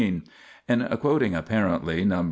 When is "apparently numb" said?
1.35-2.19